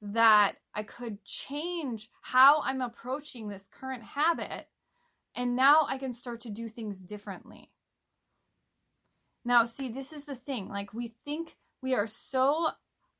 that 0.00 0.56
I 0.74 0.82
could 0.82 1.22
change 1.24 2.10
how 2.22 2.62
I'm 2.62 2.80
approaching 2.80 3.48
this 3.48 3.68
current 3.70 4.02
habit, 4.02 4.68
and 5.34 5.54
now 5.54 5.86
I 5.88 5.98
can 5.98 6.14
start 6.14 6.40
to 6.42 6.50
do 6.50 6.68
things 6.68 6.98
differently. 6.98 7.70
Now, 9.44 9.64
see, 9.64 9.88
this 9.88 10.12
is 10.12 10.24
the 10.24 10.34
thing. 10.34 10.68
Like, 10.68 10.92
we 10.92 11.14
think 11.24 11.56
we 11.82 11.94
are 11.94 12.06
so 12.06 12.70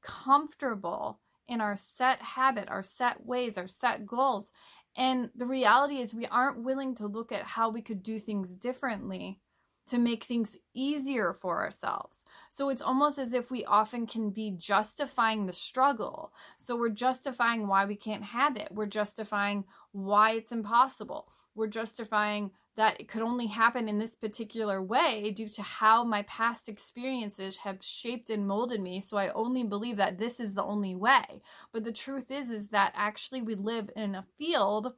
comfortable 0.03 1.21
in 1.47 1.61
our 1.61 1.77
set 1.77 2.21
habit, 2.21 2.69
our 2.69 2.83
set 2.83 3.25
ways, 3.25 3.57
our 3.57 3.69
set 3.69 4.07
goals. 4.07 4.51
And 4.97 5.31
the 5.37 5.47
reality 5.47 5.99
is, 5.99 6.15
we 6.15 6.27
aren't 6.27 6.65
willing 6.65 6.95
to 6.97 7.07
look 7.07 7.33
at 7.33 7.45
how 7.45 7.69
we 7.69 7.83
could 7.83 8.03
do 8.03 8.19
things 8.19 8.57
differently 8.57 9.41
to 9.87 9.99
make 9.99 10.25
things 10.25 10.57
easier 10.75 11.33
for 11.33 11.59
ourselves. 11.59 12.25
So 12.51 12.69
it's 12.69 12.83
almost 12.83 13.19
as 13.19 13.33
if 13.33 13.51
we 13.51 13.65
often 13.65 14.07
can 14.07 14.31
be 14.31 14.51
justifying 14.51 15.47
the 15.47 15.53
struggle. 15.53 16.33
So 16.59 16.77
we're 16.77 16.89
justifying 16.89 17.69
why 17.69 17.85
we 17.85 17.97
can't 17.97 18.25
have 18.25 18.57
it. 18.57 18.69
We're 18.71 18.87
justifying 18.87 19.65
why 19.93 20.33
it's 20.33 20.53
impossible. 20.53 21.29
We're 21.55 21.69
justifying 21.69 22.51
that 22.77 23.01
it 23.01 23.09
could 23.09 23.23
only 23.23 23.47
happen 23.47 23.89
in 23.89 23.99
this 23.99 24.15
particular 24.15 24.83
way 24.83 25.31
due 25.31 25.49
to 25.49 25.63
how 25.63 26.05
my 26.05 26.23
past 26.23 26.69
experiences 26.69 27.59
have 27.59 27.79
shaped 27.81 28.31
and 28.31 28.47
molded 28.47 28.81
me 28.81 29.01
so 29.01 29.17
i 29.17 29.31
only 29.31 29.65
believe 29.65 29.97
that 29.97 30.19
this 30.19 30.39
is 30.39 30.55
the 30.55 30.63
only 30.63 30.95
way 30.95 31.41
but 31.73 31.85
the 31.85 31.93
truth 31.93 32.31
is 32.31 32.51
is 32.51 32.69
that 32.69 32.93
actually 32.95 33.41
we 33.41 33.55
live 33.55 33.91
in 33.97 34.15
a 34.15 34.27
field 34.39 34.93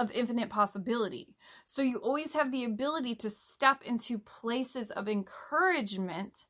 of 0.00 0.10
infinite 0.10 0.50
possibility 0.50 1.36
so 1.64 1.82
you 1.82 1.98
always 1.98 2.32
have 2.32 2.50
the 2.50 2.64
ability 2.64 3.14
to 3.14 3.30
step 3.30 3.82
into 3.84 4.18
places 4.18 4.90
of 4.90 5.08
encouragement 5.08 6.46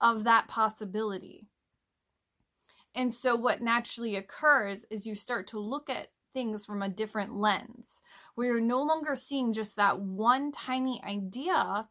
of 0.00 0.24
that 0.24 0.48
possibility 0.48 1.46
and 2.94 3.12
so 3.12 3.34
what 3.34 3.60
naturally 3.60 4.16
occurs 4.16 4.84
is 4.90 5.06
you 5.06 5.14
start 5.14 5.46
to 5.48 5.58
look 5.58 5.90
at 5.90 6.08
things 6.34 6.66
from 6.66 6.82
a 6.82 6.88
different 6.88 7.34
lens, 7.36 8.02
where 8.34 8.48
you're 8.48 8.60
no 8.60 8.82
longer 8.82 9.16
seeing 9.16 9.52
just 9.52 9.76
that 9.76 10.00
one 10.00 10.52
tiny 10.52 11.00
idea. 11.02 11.88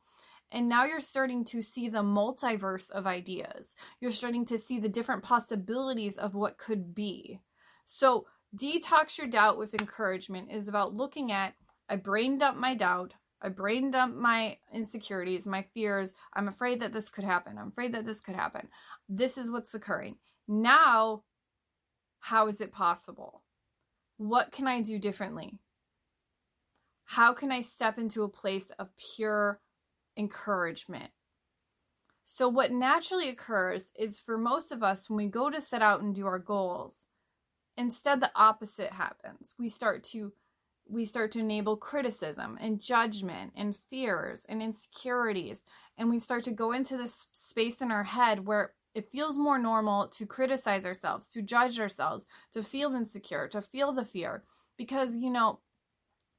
And 0.52 0.70
now 0.70 0.86
you're 0.86 1.00
starting 1.00 1.44
to 1.46 1.64
see 1.64 1.90
the 1.90 2.04
multiverse 2.04 2.92
of 2.92 3.08
ideas. 3.08 3.76
You're 4.00 4.12
starting 4.12 4.46
to 4.46 4.58
see 4.60 4.80
the 4.80 4.90
different 4.90 5.24
possibilities 5.24 6.18
of 6.18 6.36
what 6.36 6.60
could 6.60 6.94
be. 6.94 7.40
So, 7.86 8.28
detox 8.56 9.18
your 9.18 9.28
doubt 9.28 9.58
with 9.58 9.74
encouragement 9.74 10.52
is 10.52 10.68
about 10.68 10.96
looking 10.96 11.32
at 11.32 11.54
I 11.90 11.96
brain 11.98 12.38
dump 12.38 12.58
my 12.58 12.76
doubt, 12.76 13.14
I 13.42 13.50
brain 13.50 13.92
dump 13.92 14.16
my 14.16 14.58
insecurities, 14.74 15.46
my 15.46 15.66
fears. 15.74 16.14
I'm 16.34 16.48
afraid 16.48 16.80
that 16.80 16.94
this 16.94 17.10
could 17.10 17.26
happen. 17.26 17.58
I'm 17.58 17.68
afraid 17.68 17.94
that 17.94 18.06
this 18.06 18.22
could 18.22 18.36
happen. 18.36 18.70
This 19.10 19.38
is 19.38 19.52
what's 19.52 19.74
occurring. 19.74 20.16
Now, 20.48 21.24
how 22.22 22.48
is 22.48 22.62
it 22.62 22.72
possible? 22.72 23.44
What 24.16 24.54
can 24.54 24.66
I 24.66 24.82
do 24.82 24.98
differently? 24.98 25.60
How 27.04 27.34
can 27.34 27.52
I 27.52 27.60
step 27.60 27.98
into 27.98 28.24
a 28.24 28.30
place 28.30 28.72
of 28.80 28.90
pure 29.16 29.60
encouragement? 30.16 31.12
So, 32.24 32.48
what 32.48 32.72
naturally 32.72 33.28
occurs 33.28 33.92
is 34.00 34.20
for 34.20 34.38
most 34.38 34.72
of 34.72 34.82
us, 34.82 35.10
when 35.10 35.18
we 35.18 35.28
go 35.28 35.50
to 35.50 35.60
set 35.60 35.82
out 35.82 36.02
and 36.02 36.16
do 36.16 36.26
our 36.26 36.40
goals, 36.40 37.06
instead 37.78 38.20
the 38.22 38.32
opposite 38.36 38.92
happens. 38.94 39.54
We 39.58 39.70
start 39.70 40.04
to 40.06 40.34
we 40.86 41.06
start 41.06 41.32
to 41.32 41.40
enable 41.40 41.78
criticism 41.78 42.58
and 42.60 42.82
judgment 42.82 43.54
and 43.56 43.74
fears 43.90 44.46
and 44.50 44.62
insecurities 44.62 45.64
and 45.98 46.10
we 46.10 46.20
start 46.20 46.44
to 46.44 46.52
go 46.52 46.74
into 46.74 46.98
this 46.98 47.26
space 47.32 47.82
in 47.82 47.90
our 47.90 48.04
head 48.04 48.46
where 48.46 48.74
it 48.94 49.10
feels 49.12 49.38
more 49.38 49.58
normal 49.58 50.08
to 50.08 50.26
criticize 50.26 50.86
ourselves, 50.86 51.30
to 51.30 51.42
judge 51.42 51.80
ourselves, 51.80 52.26
to 52.54 52.62
feel 52.62 52.94
insecure, 52.94 53.48
to 53.48 53.62
feel 53.62 53.92
the 53.92 54.06
fear, 54.06 54.44
because, 54.78 55.18
you 55.18 55.30
know, 55.30 55.60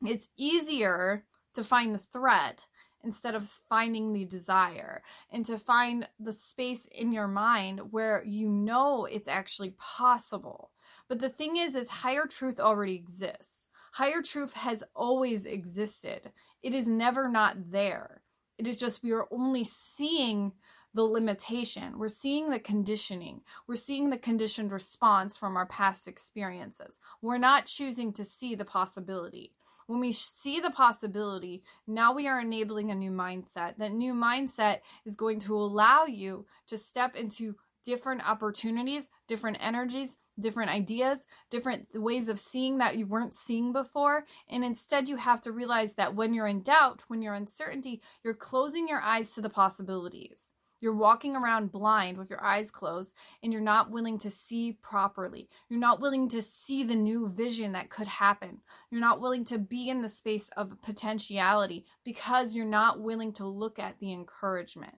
it's 0.05 0.29
easier 0.37 1.25
to 1.55 1.64
find 1.64 1.95
the 1.95 1.99
threat 1.99 2.67
instead 3.03 3.35
of 3.35 3.50
finding 3.69 4.12
the 4.12 4.25
desire 4.25 5.03
and 5.31 5.45
to 5.47 5.59
find 5.59 6.09
the 6.19 6.33
space 6.33 6.87
in 6.91 7.12
your 7.12 7.29
mind 7.29 7.93
where 7.93 8.23
you 8.25 8.49
know 8.49 9.05
it's 9.05 9.29
actually 9.29 9.75
possible. 9.79 10.71
But 11.14 11.21
the 11.21 11.28
thing 11.28 11.56
is 11.56 11.76
is 11.76 11.90
higher 11.90 12.26
truth 12.26 12.59
already 12.59 12.97
exists. 12.97 13.68
Higher 13.92 14.21
truth 14.21 14.54
has 14.54 14.83
always 14.97 15.47
existed. 15.47 16.33
It 16.61 16.75
is 16.75 16.88
never 16.88 17.28
not 17.28 17.71
there. 17.71 18.23
It 18.59 18.66
is 18.66 18.75
just 18.75 19.00
we 19.00 19.12
are 19.12 19.28
only 19.30 19.62
seeing 19.62 20.54
the 20.92 21.04
limitation. 21.04 22.00
We're 22.00 22.09
seeing 22.09 22.50
the 22.50 22.59
conditioning. 22.59 23.42
We're 23.68 23.76
seeing 23.76 24.11
the 24.11 24.18
conditioned 24.18 24.73
response 24.73 25.37
from 25.37 25.56
our 25.56 25.66
past 25.66 26.09
experiences. 26.09 26.99
We're 27.23 27.38
not 27.38 27.66
choosing 27.66 28.12
to 28.14 28.25
see 28.25 28.56
the 28.56 28.64
possibility. 28.64 29.52
When 29.87 30.00
we 30.00 30.11
see 30.11 30.59
the 30.59 30.71
possibility, 30.71 31.62
now 31.87 32.12
we 32.12 32.26
are 32.26 32.40
enabling 32.40 32.90
a 32.90 32.97
new 32.97 33.12
mindset. 33.12 33.76
That 33.78 33.92
new 33.92 34.14
mindset 34.14 34.80
is 35.06 35.14
going 35.14 35.38
to 35.42 35.54
allow 35.54 36.06
you 36.06 36.47
to 36.66 36.76
step 36.76 37.14
into 37.14 37.54
different 37.85 38.28
opportunities, 38.28 39.11
different 39.28 39.59
energies, 39.61 40.16
different 40.38 40.71
ideas, 40.71 41.26
different 41.50 41.87
ways 41.95 42.29
of 42.29 42.38
seeing 42.38 42.79
that 42.79 42.97
you 42.97 43.07
weren't 43.07 43.37
seeing 43.37 43.73
before. 43.73 44.25
And 44.49 44.64
instead, 44.64 45.09
you 45.09 45.17
have 45.17 45.41
to 45.43 45.53
realize 45.53 45.95
that 45.95 46.14
when 46.14 46.35
you're 46.35 46.47
in 46.47 46.62
doubt, 46.62 47.03
when 47.09 47.23
you're 47.23 47.35
uncertainty, 47.35 48.03
you're 48.23 48.35
closing 48.35 48.88
your 48.88 49.00
eyes 49.00 49.33
to 49.35 49.41
the 49.41 49.50
possibilities. 49.50 50.53
You're 50.85 50.93
walking 50.93 51.35
around 51.35 51.73
blind 51.73 52.19
with 52.19 52.29
your 52.29 52.45
eyes 52.45 52.71
closed 52.71 53.14
and 53.43 53.50
you're 53.50 53.62
not 53.62 53.91
willing 53.91 54.19
to 54.19 54.29
see 54.29 54.73
properly. 54.83 55.49
You're 55.71 55.81
not 55.81 55.99
willing 55.99 56.29
to 56.29 56.43
see 56.43 56.85
the 56.85 56.95
new 56.95 57.26
vision 57.26 57.73
that 57.73 57.88
could 57.88 58.07
happen. 58.07 58.59
You're 58.91 59.00
not 59.00 59.19
willing 59.19 59.47
to 59.47 59.59
be 59.59 59.88
in 59.88 60.03
the 60.03 60.11
space 60.11 60.50
of 60.59 60.83
potentiality 60.83 61.87
because 62.05 62.55
you're 62.55 62.67
not 62.67 63.00
willing 63.00 63.33
to 63.35 63.47
look 63.47 63.79
at 63.79 63.99
the 63.99 64.12
encouragement. 64.12 64.97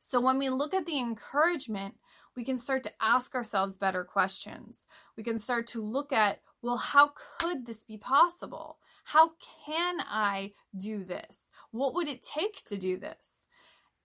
So, 0.00 0.20
when 0.20 0.36
we 0.36 0.50
look 0.50 0.74
at 0.74 0.84
the 0.84 0.98
encouragement, 0.98 1.94
we 2.36 2.44
can 2.44 2.58
start 2.58 2.82
to 2.84 2.92
ask 3.00 3.34
ourselves 3.34 3.78
better 3.78 4.04
questions. 4.04 4.86
We 5.16 5.22
can 5.22 5.38
start 5.38 5.66
to 5.68 5.82
look 5.82 6.12
at, 6.12 6.40
well, 6.62 6.78
how 6.78 7.12
could 7.38 7.66
this 7.66 7.84
be 7.84 7.96
possible? 7.96 8.78
How 9.04 9.32
can 9.66 9.96
I 10.00 10.52
do 10.76 11.04
this? 11.04 11.50
What 11.70 11.94
would 11.94 12.08
it 12.08 12.22
take 12.24 12.64
to 12.66 12.76
do 12.76 12.98
this? 12.98 13.46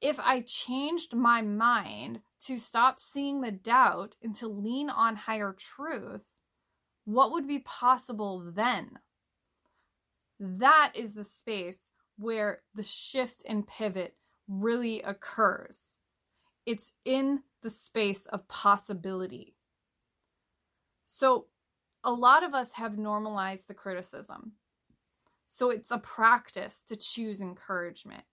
if 0.01 0.19
I 0.19 0.41
changed 0.41 1.13
my 1.13 1.41
mind 1.41 2.21
to 2.45 2.59
stop 2.59 2.99
seeing 2.99 3.41
the 3.41 3.51
doubt 3.51 4.15
and 4.23 4.35
to 4.37 4.47
lean 4.47 4.89
on 4.89 5.15
higher 5.15 5.55
truth, 5.57 6.23
what 7.05 7.31
would 7.31 7.47
be 7.47 7.59
possible 7.59 8.51
then? 8.53 8.99
That 10.39 10.93
is 10.95 11.15
the 11.15 11.25
space 11.25 11.89
where 12.17 12.61
the 12.73 12.83
shift 12.83 13.43
and 13.47 13.67
pivot 13.67 14.15
really 14.47 15.01
occurs. 15.01 15.97
It's 16.65 16.91
in 17.03 17.41
the 17.61 17.69
space 17.69 18.25
of 18.25 18.47
possibility. 18.47 19.55
So, 21.07 21.47
a 22.03 22.11
lot 22.11 22.43
of 22.43 22.53
us 22.53 22.73
have 22.73 22.97
normalized 22.97 23.67
the 23.67 23.73
criticism. 23.73 24.53
So, 25.49 25.69
it's 25.69 25.91
a 25.91 25.97
practice 25.97 26.83
to 26.87 26.95
choose 26.95 27.41
encouragement. 27.41 28.23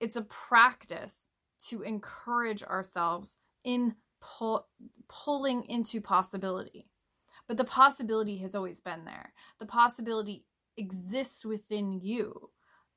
It's 0.00 0.16
a 0.16 0.22
practice 0.22 1.28
to 1.68 1.82
encourage 1.82 2.62
ourselves 2.62 3.36
in 3.64 3.94
pull, 4.20 4.66
pulling 5.08 5.64
into 5.64 6.00
possibility. 6.00 6.88
But 7.48 7.56
the 7.56 7.64
possibility 7.64 8.38
has 8.38 8.54
always 8.54 8.80
been 8.80 9.04
there. 9.04 9.32
The 9.58 9.66
possibility 9.66 10.44
exists 10.76 11.44
within 11.44 11.92
you 11.92 12.50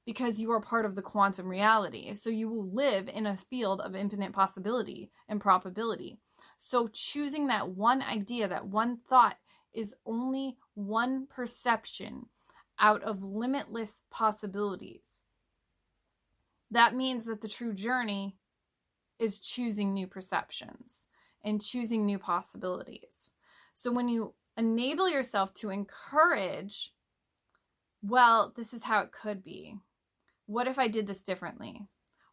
because 0.06 0.40
you 0.40 0.52
are 0.52 0.62
part 0.62 0.86
of 0.86 0.96
the 0.96 1.02
quantum 1.02 1.48
reality. 1.48 2.14
So 2.14 2.30
you 2.30 2.48
will 2.50 2.70
live 2.70 3.08
in 3.08 3.26
a 3.26 3.38
field 3.38 3.82
of 3.82 3.96
infinite 3.96 4.34
possibility 4.34 5.12
and 5.28 5.42
probability. 5.42 6.20
So 6.58 6.88
choosing 6.88 7.48
that 7.48 7.70
one 7.70 8.02
idea, 8.02 8.48
that 8.48 8.68
one 8.68 8.98
thought, 9.10 9.38
is 9.74 9.96
only 10.06 10.58
one 10.74 11.28
perception 11.28 12.28
out 12.80 13.04
of 13.04 13.24
limitless 13.24 14.00
possibilities. 14.12 15.22
That 16.72 16.96
means 16.96 17.26
that 17.26 17.42
the 17.42 17.48
true 17.48 17.74
journey 17.74 18.38
is 19.20 19.40
choosing 19.40 19.94
new 19.94 20.08
perceptions 20.08 21.08
and 21.44 21.64
choosing 21.64 22.06
new 22.06 22.20
possibilities. 22.20 23.32
So 23.74 23.92
when 23.92 24.10
you 24.10 24.34
enable 24.58 25.10
yourself 25.10 25.54
to 25.56 25.70
encourage, 25.70 26.94
well, 28.02 28.54
this 28.56 28.74
is 28.74 28.84
how 28.84 29.02
it 29.02 29.12
could 29.12 29.44
be. 29.44 29.76
What 30.46 30.68
if 30.68 30.78
I 30.78 30.88
did 30.88 31.08
this 31.08 31.22
differently? 31.22 31.88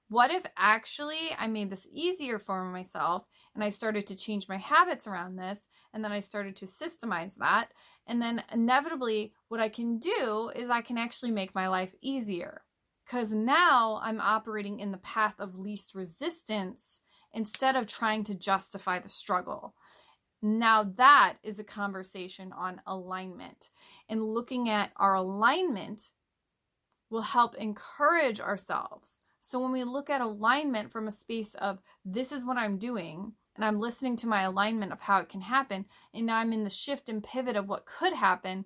What 0.08 0.30
if 0.30 0.42
actually 0.58 1.30
I 1.38 1.46
made 1.46 1.70
this 1.70 1.86
easier 1.90 2.38
for 2.38 2.64
myself 2.64 3.24
and 3.54 3.64
I 3.64 3.70
started 3.70 4.06
to 4.08 4.14
change 4.14 4.46
my 4.46 4.58
habits 4.58 5.06
around 5.06 5.36
this 5.36 5.68
and 5.94 6.04
then 6.04 6.12
I 6.12 6.20
started 6.20 6.54
to 6.56 6.66
systemize 6.66 7.36
that? 7.36 7.68
And 8.06 8.20
then 8.20 8.42
inevitably, 8.52 9.32
what 9.48 9.60
I 9.60 9.70
can 9.70 9.98
do 9.98 10.50
is 10.54 10.68
I 10.68 10.82
can 10.82 10.98
actually 10.98 11.30
make 11.30 11.54
my 11.54 11.68
life 11.68 11.94
easier 12.02 12.62
because 13.06 13.32
now 13.32 14.00
I'm 14.02 14.20
operating 14.20 14.80
in 14.80 14.92
the 14.92 14.98
path 14.98 15.36
of 15.38 15.58
least 15.58 15.94
resistance 15.94 17.00
instead 17.32 17.76
of 17.76 17.86
trying 17.86 18.24
to 18.24 18.34
justify 18.34 18.98
the 18.98 19.08
struggle. 19.08 19.74
Now, 20.42 20.82
that 20.96 21.36
is 21.42 21.58
a 21.58 21.64
conversation 21.64 22.52
on 22.52 22.82
alignment. 22.86 23.70
And 24.08 24.22
looking 24.22 24.68
at 24.68 24.90
our 24.96 25.14
alignment 25.14 26.10
will 27.12 27.22
help 27.22 27.54
encourage 27.56 28.40
ourselves. 28.40 29.20
So, 29.42 29.60
when 29.60 29.70
we 29.70 29.84
look 29.84 30.08
at 30.08 30.20
alignment 30.20 30.90
from 30.90 31.06
a 31.06 31.12
space 31.12 31.54
of 31.54 31.80
this 32.04 32.32
is 32.32 32.44
what 32.44 32.56
I'm 32.56 32.78
doing, 32.78 33.32
and 33.54 33.64
I'm 33.64 33.80
listening 33.80 34.16
to 34.18 34.26
my 34.26 34.42
alignment 34.42 34.92
of 34.92 35.00
how 35.00 35.18
it 35.18 35.28
can 35.28 35.42
happen, 35.42 35.84
and 36.14 36.26
now 36.26 36.38
I'm 36.38 36.52
in 36.52 36.64
the 36.64 36.70
shift 36.70 37.08
and 37.08 37.22
pivot 37.22 37.56
of 37.56 37.68
what 37.68 37.86
could 37.86 38.14
happen, 38.14 38.64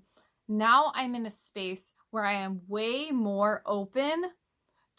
now 0.48 0.92
I'm 0.94 1.14
in 1.14 1.26
a 1.26 1.30
space 1.30 1.92
where 2.10 2.24
I 2.24 2.34
am 2.34 2.60
way 2.68 3.10
more 3.10 3.62
open 3.66 4.30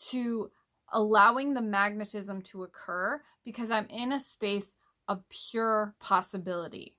to 0.09 0.51
allowing 0.91 1.53
the 1.53 1.61
magnetism 1.61 2.41
to 2.41 2.63
occur 2.63 3.21
because 3.45 3.71
I'm 3.71 3.87
in 3.89 4.11
a 4.11 4.19
space 4.19 4.75
of 5.07 5.23
pure 5.29 5.95
possibility. 5.99 6.96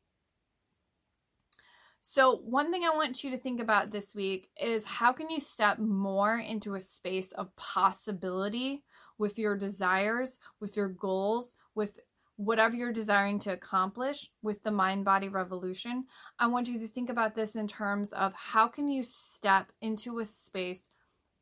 So, 2.10 2.36
one 2.36 2.72
thing 2.72 2.84
I 2.84 2.96
want 2.96 3.22
you 3.22 3.30
to 3.32 3.38
think 3.38 3.60
about 3.60 3.90
this 3.90 4.14
week 4.14 4.48
is 4.58 4.82
how 4.86 5.12
can 5.12 5.28
you 5.28 5.40
step 5.40 5.78
more 5.78 6.38
into 6.38 6.74
a 6.74 6.80
space 6.80 7.32
of 7.32 7.54
possibility 7.54 8.82
with 9.18 9.38
your 9.38 9.58
desires, 9.58 10.38
with 10.58 10.74
your 10.74 10.88
goals, 10.88 11.52
with 11.74 12.00
whatever 12.36 12.74
you're 12.74 12.94
desiring 12.94 13.38
to 13.40 13.52
accomplish 13.52 14.30
with 14.40 14.62
the 14.62 14.70
mind 14.70 15.04
body 15.04 15.28
revolution. 15.28 16.06
I 16.38 16.47
want 16.47 16.66
you 16.66 16.78
to 16.78 16.88
think 16.88 17.10
about 17.10 17.34
this 17.34 17.54
in 17.54 17.68
terms 17.68 18.14
of 18.14 18.32
how 18.32 18.68
can 18.68 18.88
you 18.88 19.04
step 19.04 19.71
into 19.82 20.18
a 20.18 20.25
space 20.25 20.88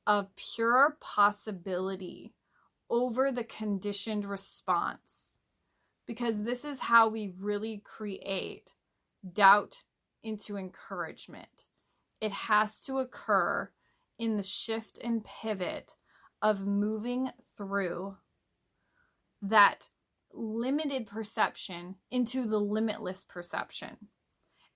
of 0.05 0.35
pure 0.35 0.97
possibility 1.01 2.35
over 2.91 3.31
the 3.31 3.45
conditioned 3.45 4.25
response 4.25 5.35
because 6.09 6.43
this 6.43 6.65
is 6.65 6.81
how 6.81 7.09
we 7.09 7.33
really 7.39 7.81
create 7.85 8.75
doubt 9.33 9.83
into 10.27 10.57
encouragement. 10.57 11.65
It 12.21 12.33
has 12.33 12.81
to 12.81 12.99
occur 12.99 13.71
in 14.19 14.37
the 14.37 14.43
shift 14.43 14.99
and 15.03 15.25
pivot 15.25 15.95
of 16.43 16.67
moving 16.67 17.31
through 17.57 18.17
that 19.41 19.89
limited 20.35 21.07
perception 21.07 21.95
into 22.11 22.45
the 22.45 22.59
limitless 22.59 23.25
perception. 23.25 24.09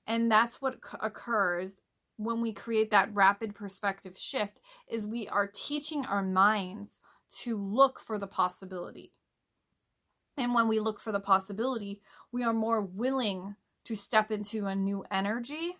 And 0.06 0.30
that's 0.30 0.62
what 0.62 0.78
occurs 1.00 1.80
when 2.16 2.40
we 2.40 2.52
create 2.52 2.92
that 2.92 3.12
rapid 3.12 3.54
perspective 3.54 4.16
shift 4.16 4.60
is 4.88 5.06
we 5.06 5.26
are 5.26 5.50
teaching 5.52 6.06
our 6.06 6.22
minds 6.22 7.00
to 7.40 7.56
look 7.56 7.98
for 7.98 8.18
the 8.18 8.26
possibility. 8.28 9.12
And 10.36 10.54
when 10.54 10.68
we 10.68 10.78
look 10.78 11.00
for 11.00 11.10
the 11.10 11.20
possibility, 11.20 12.02
we 12.30 12.44
are 12.44 12.52
more 12.52 12.80
willing 12.80 13.56
to 13.84 13.96
step 13.96 14.30
into 14.30 14.66
a 14.66 14.74
new 14.74 15.04
energy 15.10 15.76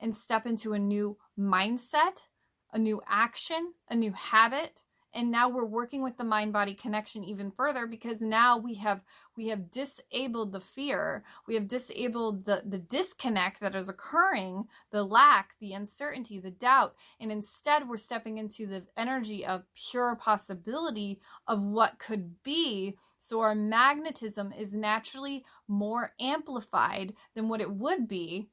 and 0.00 0.14
step 0.14 0.46
into 0.46 0.72
a 0.72 0.78
new 0.78 1.16
mindset, 1.38 2.26
a 2.72 2.78
new 2.78 3.02
action, 3.08 3.72
a 3.88 3.94
new 3.94 4.12
habit. 4.12 4.82
And 5.16 5.30
now 5.30 5.48
we're 5.48 5.64
working 5.64 6.02
with 6.02 6.16
the 6.16 6.24
mind 6.24 6.52
body 6.52 6.74
connection 6.74 7.22
even 7.22 7.52
further 7.52 7.86
because 7.86 8.20
now 8.20 8.58
we 8.58 8.74
have 8.74 9.00
we 9.36 9.46
have 9.48 9.70
disabled 9.70 10.52
the 10.52 10.60
fear 10.60 11.22
we 11.46 11.54
have 11.54 11.68
disabled 11.68 12.46
the 12.46 12.62
the 12.66 12.78
disconnect 12.78 13.60
that 13.60 13.76
is 13.76 13.88
occurring 13.88 14.64
the 14.90 15.04
lack 15.04 15.54
the 15.60 15.72
uncertainty 15.72 16.40
the 16.40 16.50
doubt 16.50 16.96
and 17.20 17.30
instead 17.30 17.88
we're 17.88 17.96
stepping 17.96 18.38
into 18.38 18.66
the 18.66 18.82
energy 18.96 19.46
of 19.46 19.62
pure 19.74 20.16
possibility 20.16 21.20
of 21.46 21.62
what 21.62 22.00
could 22.00 22.42
be 22.42 22.96
so 23.24 23.40
our 23.40 23.54
magnetism 23.54 24.52
is 24.52 24.74
naturally 24.74 25.46
more 25.66 26.12
amplified 26.20 27.14
than 27.34 27.48
what 27.48 27.62
it 27.62 27.70
would 27.70 28.06
be 28.06 28.50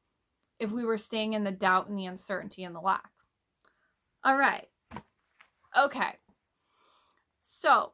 if 0.60 0.72
we 0.72 0.86
were 0.86 0.98
staying 0.98 1.34
in 1.34 1.44
the 1.44 1.52
doubt 1.52 1.90
and 1.90 2.00
the 2.00 2.06
uncertainty 2.06 2.64
and 2.64 2.74
the 2.74 2.80
lack 2.80 3.12
all 4.24 4.38
right 4.38 4.70
okay 5.78 6.16
so 7.42 7.92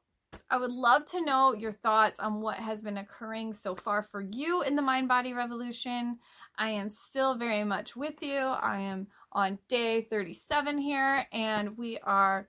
I 0.52 0.58
would 0.58 0.72
love 0.72 1.06
to 1.08 1.22
know 1.22 1.54
your 1.54 1.72
thoughts 1.72 2.20
on 2.20 2.42
what 2.42 2.58
has 2.58 2.82
been 2.82 2.98
occurring 2.98 3.54
so 3.54 3.76
far 3.76 4.04
for 4.04 4.22
you 4.22 4.62
in 4.62 4.76
the 4.76 4.82
mind 4.82 5.08
body 5.08 5.34
revolution. 5.34 6.20
I 6.58 6.70
am 6.70 6.90
still 6.90 7.36
very 7.36 7.64
much 7.64 7.96
with 7.96 8.22
you. 8.22 8.38
I 8.38 8.80
am 8.82 9.08
on 9.32 9.58
day 9.68 10.02
37 10.02 10.78
here 10.78 11.26
and 11.32 11.78
we 11.78 11.98
are 12.00 12.48